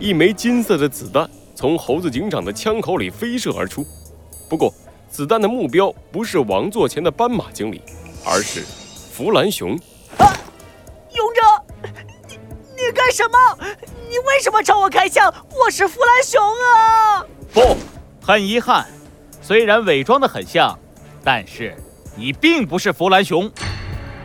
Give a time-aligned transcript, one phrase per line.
[0.00, 3.84] 一枚金色的子弹从猴子警长的枪口里飞射而出。
[4.48, 4.72] 不过，
[5.10, 7.82] 子弹的目标不是王座前的斑马经理，
[8.24, 8.62] 而是
[9.12, 9.74] 弗兰熊。
[10.18, 10.30] 啊，
[11.12, 11.40] 勇者，
[12.28, 12.38] 你
[12.76, 13.66] 你干什么？
[14.08, 15.32] 你为什么朝我开枪？
[15.50, 17.26] 我是弗兰熊啊！
[17.52, 17.76] 不，
[18.24, 18.86] 很遗憾，
[19.42, 20.78] 虽然伪装的很像，
[21.24, 21.76] 但是
[22.16, 23.50] 你并不是弗兰熊。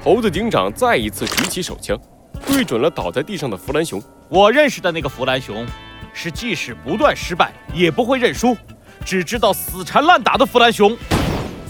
[0.04, 2.00] 猴子警长再一次举起手枪，
[2.46, 4.02] 对准了倒在地上的弗兰熊。
[4.34, 5.64] 我认识的那个弗兰熊，
[6.12, 8.58] 是即使不断失败也不会认输。
[9.06, 10.98] 只知道死缠烂打的弗兰熊，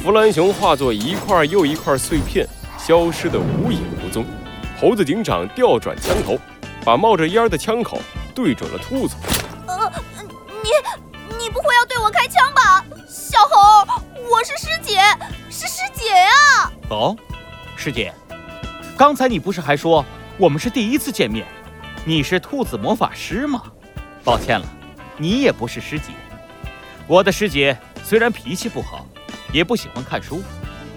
[0.02, 2.48] 弗兰熊化作一块又一块碎片，
[2.78, 4.26] 消失得无影无踪。
[4.80, 6.40] 猴子警长调转枪头，
[6.86, 8.00] 把冒着烟的枪口
[8.34, 9.18] 对准了兔子。
[9.68, 9.92] 呃，
[10.64, 10.70] 你
[11.38, 13.86] 你不会要对我开枪吧，小猴？
[14.32, 15.02] 我是师姐，
[15.50, 16.72] 是师姐呀。
[16.92, 17.14] 哦，
[17.76, 18.14] 师姐，
[18.96, 20.06] 刚才你不是还说
[20.38, 21.46] 我们是第一次见面？
[22.06, 23.64] 你是兔子魔法师吗？
[24.24, 24.66] 抱歉了，
[25.18, 26.08] 你也不是师姐。
[27.08, 29.06] 我的师姐虽然脾气不好，
[29.52, 30.42] 也不喜欢看书，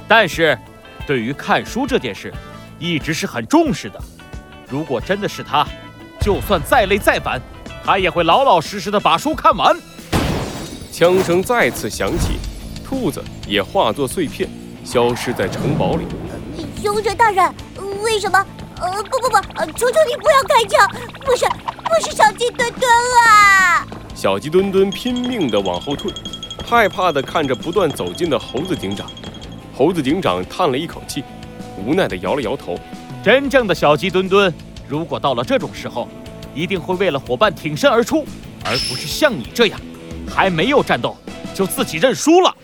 [0.08, 0.58] 但是，
[1.06, 2.32] 对于看书这件事，
[2.78, 4.00] 一直是很重视的。
[4.68, 5.66] 如果真的是她，
[6.20, 7.40] 就算再累再烦，
[7.84, 9.76] 她也会老老实实的把书看完。
[10.90, 12.38] 枪声再次响起，
[12.84, 14.48] 兔子也化作碎片，
[14.84, 16.04] 消失在城堡里。
[16.82, 17.54] 勇者大人，
[18.02, 18.46] 为什么？
[18.80, 19.36] 呃，不不不，
[19.72, 20.86] 求求你不要开枪！
[21.24, 21.46] 不是，
[21.84, 22.90] 不是小鸡墩墩
[23.24, 23.86] 啊！
[24.14, 26.12] 小鸡墩墩拼命地往后退，
[26.66, 29.10] 害怕地看着不断走近的猴子警长。
[29.74, 31.24] 猴子警长叹了一口气，
[31.86, 32.78] 无奈地摇了摇头。
[33.24, 34.52] 真正的小鸡墩墩，
[34.86, 36.06] 如果到了这种时候，
[36.54, 38.26] 一定会为了伙伴挺身而出，
[38.62, 39.80] 而不是像你这样，
[40.28, 41.16] 还没有战斗
[41.54, 42.54] 就自己认输了。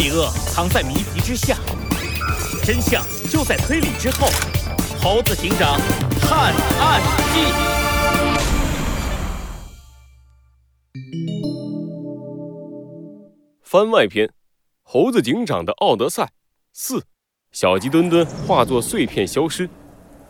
[0.00, 1.56] 罪恶藏在谜题之下，
[2.62, 4.28] 真相就在推理之后。
[5.02, 5.76] 猴子警长
[6.20, 7.02] 探案
[7.34, 7.40] 记
[13.64, 14.30] 番外篇：
[14.84, 16.30] 猴子警长的奥德赛
[16.72, 17.04] 四。
[17.50, 19.68] 小鸡墩墩化作碎片消失，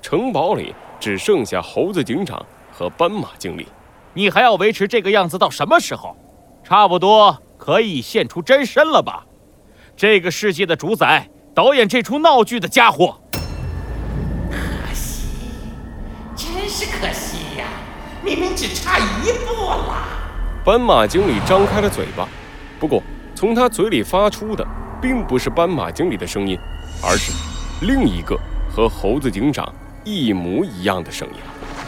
[0.01, 2.43] 城堡里只剩下猴子警长
[2.73, 3.69] 和斑马经理。
[4.15, 6.17] 你还要维持这个样子到什么时候？
[6.65, 9.27] 差不多可以现出真身了吧？
[9.99, 13.21] 这个世界的主宰，导演这出闹剧的家伙。
[14.49, 15.27] 可惜，
[16.37, 17.65] 真是可惜呀，
[18.25, 20.07] 明明只差一步了。
[20.65, 22.29] 斑马经理张开了嘴巴，
[22.79, 23.03] 不过
[23.35, 24.65] 从他嘴里发出的
[25.03, 26.57] 并不是斑马经理的声音，
[27.03, 27.33] 而是
[27.85, 28.39] 另一个
[28.71, 31.35] 和猴子警长一模一样的声音。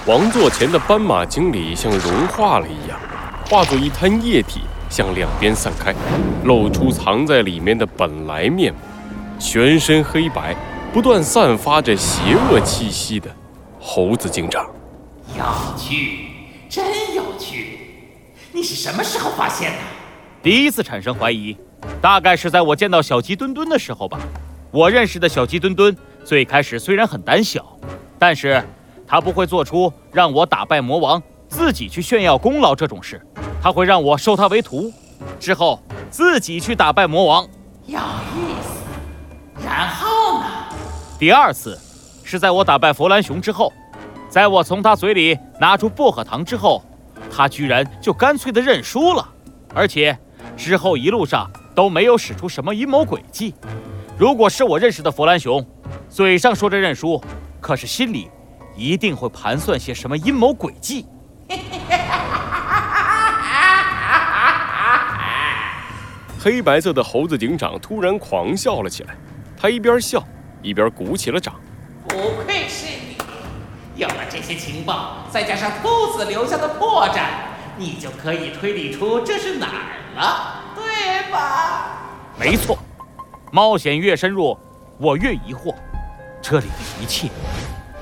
[0.06, 2.98] 王座前的斑马经理像融化了一样，
[3.48, 5.94] 化作一滩液体向两边散开，
[6.44, 8.78] 露出藏在里面的本来面目，
[9.38, 10.54] 全身黑白，
[10.92, 13.30] 不断散发着邪恶气息的
[13.80, 14.68] 猴子警长。
[15.38, 15.44] 有
[15.78, 16.26] 趣，
[16.68, 16.84] 真
[17.14, 17.78] 有趣！
[18.52, 19.78] 你是什么时候发现的？
[20.42, 21.56] 第一次产生怀疑，
[22.02, 24.18] 大概是在我见到小鸡墩墩的时候吧。
[24.72, 27.78] 我认识的小鸡墩墩，最开始虽然很胆小，
[28.18, 28.62] 但是
[29.06, 33.20] 他不会做出让我打败魔王，自己去炫耀功劳这种事。
[33.62, 34.92] 他会让我收他为徒，
[35.38, 35.78] 之后
[36.10, 37.46] 自己去打败魔王。
[37.86, 39.64] 有意思。
[39.64, 40.46] 然后呢？
[41.18, 41.78] 第二次，
[42.24, 43.72] 是在我打败弗兰熊之后。
[44.30, 46.82] 在我从他嘴里拿出薄荷糖之后，
[47.30, 49.28] 他居然就干脆的认输了，
[49.74, 50.16] 而且
[50.56, 53.54] 之后一路上都没有使出什么阴谋诡计。
[54.16, 55.66] 如果是我认识的弗兰熊，
[56.08, 57.20] 嘴上说着认输，
[57.60, 58.30] 可是心里
[58.76, 61.04] 一定会盘算些什么阴谋诡计。
[66.42, 69.14] 黑白色的猴子警长突然狂笑了起来，
[69.58, 70.26] 他一边笑
[70.62, 71.54] 一边鼓起了掌。
[72.08, 73.18] 不愧是你。
[73.94, 77.26] 有了这些情报，再加上兔子留下的破绽，
[77.76, 82.08] 你就可以推理出这是哪儿了，对吧？
[82.38, 82.78] 没错，
[83.52, 84.56] 冒险越深入，
[84.96, 85.74] 我越疑惑。
[86.40, 87.28] 这里的一切，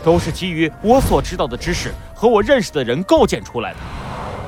[0.05, 3.79] 都是基于我所知道的知识和我认识的人构建出来的。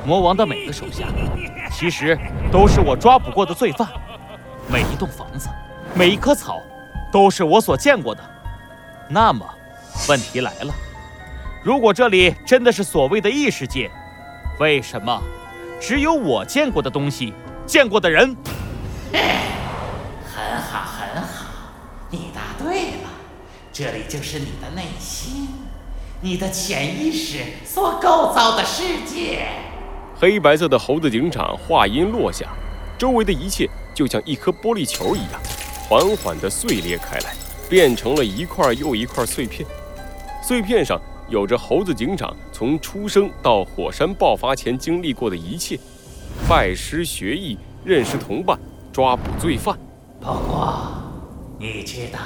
[0.05, 1.07] 魔王的每个手下，
[1.71, 2.17] 其实
[2.51, 3.87] 都是我抓捕过的罪犯。
[4.67, 5.47] 每一栋房子，
[5.93, 6.59] 每一棵草，
[7.11, 8.23] 都是我所见过的。
[9.09, 9.47] 那么，
[10.09, 10.73] 问题来了。
[11.63, 13.91] 如果这里真的是所谓的异世界，
[14.59, 15.21] 为什么
[15.79, 17.33] 只有我见过的东西、
[17.67, 18.35] 见过的人？
[19.13, 21.45] 很好，很好，
[22.09, 23.09] 你答对了。
[23.71, 25.49] 这里就是你的内心，
[26.21, 29.47] 你的潜意识所构造的世界。
[30.21, 32.45] 黑白色的猴子警长话音落下，
[32.95, 35.41] 周围的一切就像一颗玻璃球一样，
[35.89, 37.33] 缓缓地碎裂开来，
[37.67, 39.67] 变成了一块又一块碎片。
[40.43, 45.79] 碎片上有着猴子警长从出生到火山爆发前经历过的一切：
[46.47, 48.59] 拜师学艺、认识同伴、
[48.93, 49.75] 抓捕罪犯。
[50.19, 50.83] 不过，
[51.57, 52.19] 你知道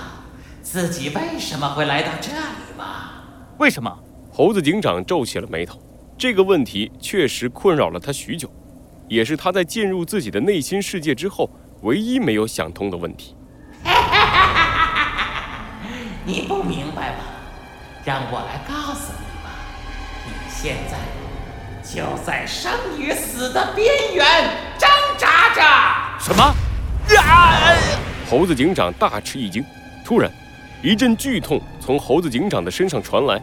[0.61, 3.23] 自己为什么会来到这里吗？
[3.57, 3.89] 为什么？
[4.33, 5.79] 猴子警长皱起了眉头。
[6.17, 8.49] 这个问题确实困扰了他许久，
[9.09, 11.49] 也是他在进入自己的内心世界之后
[11.81, 13.35] 唯一没有想通的问题。
[16.23, 17.17] 你不明白吗？
[18.05, 19.49] 让我来告诉你吧，
[20.25, 20.97] 你现在
[21.83, 24.25] 就在生与死的边缘
[24.77, 25.61] 挣扎着。
[26.23, 26.41] 什么？
[27.19, 27.75] 啊！
[28.29, 29.65] 猴子警长大吃一惊，
[30.05, 30.31] 突然，
[30.81, 33.41] 一阵剧痛从猴子警长的身上传来。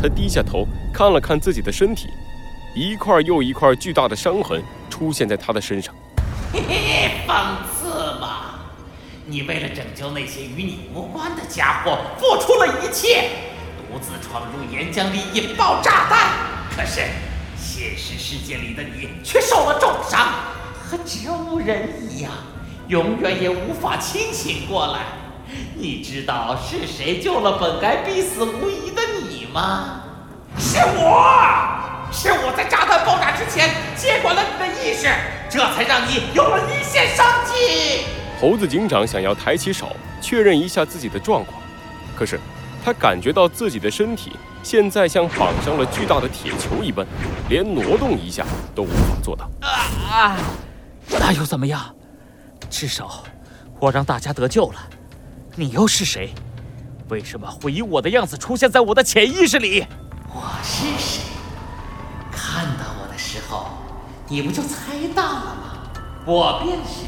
[0.00, 0.64] 他低下头
[0.94, 2.08] 看了看自己的身体，
[2.74, 5.92] 一块又一块巨大的伤痕出现在他的身上。
[6.52, 7.34] 嘿嘿，讽
[7.66, 8.60] 刺嘛！
[9.26, 13.28] 你为了拯救那些与你无关的家伙，付出了一切，
[13.76, 16.30] 独自闯入岩浆里引爆炸弹。
[16.74, 17.00] 可是，
[17.56, 20.32] 现实世界里的你却受了重伤，
[20.80, 22.32] 和植物人一样，
[22.86, 25.00] 永远也无法清醒过来。
[25.74, 28.87] 你知道是谁救了本该必死无疑
[29.48, 30.02] 你吗？
[30.58, 31.32] 是我，
[32.12, 35.08] 是我在炸弹爆炸之前接管了你的意识，
[35.48, 38.04] 这才让你有了一线生机。
[38.40, 41.60] 猴子警长想要抬起手确认一下自己的状况，
[42.14, 42.38] 可是
[42.84, 47.06] 他感觉到自己的身体现在像绑上了巨大的铁球一般，
[47.48, 48.44] 连挪动一下
[48.74, 49.48] 都无法做到。
[49.62, 50.36] 啊！
[51.10, 51.94] 那又怎么样？
[52.68, 53.24] 至少
[53.80, 54.80] 我让大家得救了。
[55.56, 56.34] 你又是谁？
[57.08, 59.86] 为什么会以我的样子出现在我的潜意识里？
[60.28, 61.22] 我是谁？
[62.30, 63.68] 看到我的时候，
[64.28, 65.90] 你不就猜到了吗？
[66.26, 67.06] 我便是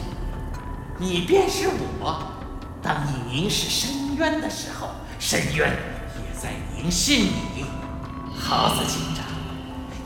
[0.97, 1.69] 你，你便是
[2.01, 2.23] 我。
[2.83, 4.89] 当你凝视深渊的时候，
[5.19, 7.67] 深渊也在凝视你。
[8.35, 9.27] 猴子警长，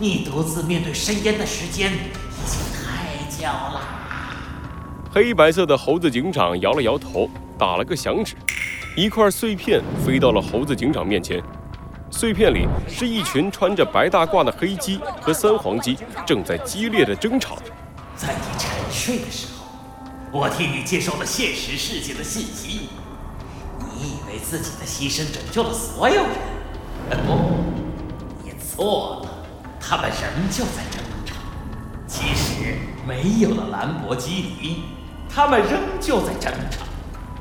[0.01, 1.97] 你独自面对深渊的时间已
[2.45, 3.81] 经太久了。
[5.13, 7.31] 黑白色的猴子警长摇了摇头。
[7.57, 8.35] 打了个响指，
[8.97, 11.43] 一块碎片飞到了猴子警长面前。
[12.13, 17.73] 碎片里是一群穿着白大褂的黑鸡和三黄鸡，正在激烈的争吵着。
[18.15, 19.67] 在你沉睡的时候，
[20.31, 22.89] 我替你接受了现实世界的信息。
[23.81, 26.23] 你以为自己的牺牲拯救了所有
[27.11, 27.19] 人？
[27.27, 27.37] 不，
[28.45, 29.31] 你错了。
[29.81, 31.35] 他们仍旧在争吵。
[32.07, 34.85] 即使没有了兰博基尼，
[35.29, 36.87] 他们仍旧在争吵。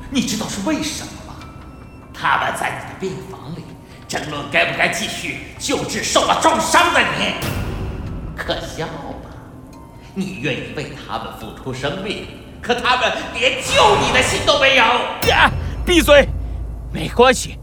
[0.09, 1.11] 你知道是为什么？
[2.23, 3.65] 他们在你的病房里
[4.07, 7.33] 争论该不该继续救治受了重伤的你。
[8.33, 9.29] 可笑吧？
[10.15, 12.27] 你愿意为他们付出生命，
[12.61, 14.83] 可他们连救你的心都没有。
[15.27, 15.51] 呀！
[15.85, 16.25] 闭嘴！
[16.93, 17.59] 没关系，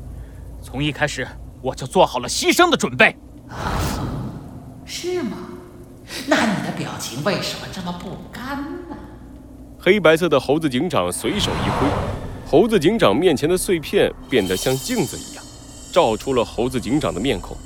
[0.62, 1.26] 从一开始
[1.62, 3.16] 我就做好了牺牲的准备。
[3.48, 3.56] 啊，
[4.84, 5.38] 是吗？
[6.26, 8.58] 那你的表情为什么这么不甘
[8.90, 8.96] 呢？
[9.78, 12.19] 黑白色的猴子警长随手一挥。
[12.50, 15.44] 猴子警长面前的碎片变得像镜子一样，
[15.92, 17.56] 照出了猴子警长的面孔。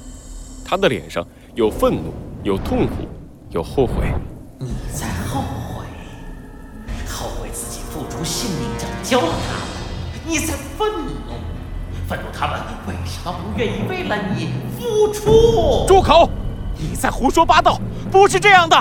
[0.62, 3.08] 他的脸上有愤怒，有痛苦，
[3.48, 4.12] 有后悔。
[4.58, 5.86] 你在后悔？
[7.08, 10.20] 后悔自己付出性命拯救了他们？
[10.26, 11.32] 你在愤怒？
[12.06, 15.86] 愤怒他们为什么不愿意为了你付出？
[15.88, 16.28] 住口！
[16.76, 17.80] 你在胡说八道！
[18.12, 18.76] 不是这样的！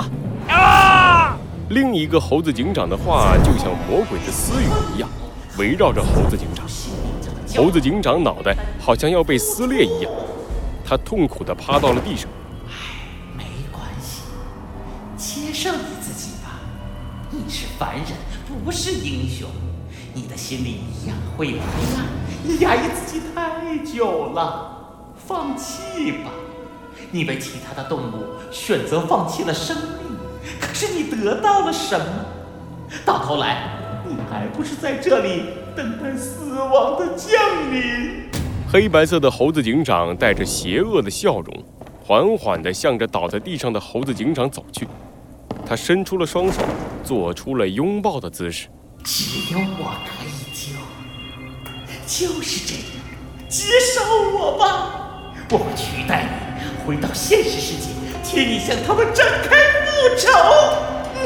[0.49, 1.37] 啊！
[1.69, 5.09] 另一个猴子警长的话就像魔鬼的私语一样。
[5.57, 6.65] 围绕着猴子警长，
[7.55, 10.11] 猴子警长脑袋好像要被撕裂一样，
[10.83, 12.27] 他痛苦地趴到了地上。
[12.67, 12.73] 唉，
[13.37, 14.23] 没关系，
[15.15, 16.59] 接受你自己吧。
[17.29, 18.05] 你是凡人，
[18.65, 19.47] 不是英雄。
[20.15, 22.05] 你的心里一样会有黑暗，
[22.43, 24.75] 你压抑自己太久了，
[25.27, 26.31] 放弃吧。
[27.11, 30.17] 你被其他的动物选择放弃了生命，
[30.59, 32.05] 可是你得到了什么？
[33.05, 33.82] 到头来。
[34.29, 35.43] 还不是在这里
[35.75, 37.31] 等待死亡的降
[37.71, 38.29] 临？
[38.71, 41.63] 黑白色的猴子警长带着邪恶的笑容，
[42.03, 44.87] 缓缓地向着倒在地上的猴子警长走去。
[45.65, 46.61] 他伸出了双手，
[47.03, 48.67] 做出了拥抱的姿势。
[49.03, 50.75] 只有我可以救，
[52.05, 52.83] 就是这样，
[53.47, 54.01] 接受
[54.37, 56.27] 我吧，我会取代
[56.57, 57.89] 你，回到现实世界，
[58.23, 59.55] 替你向他们展开
[59.85, 60.29] 复仇。
[61.15, 61.23] 嗯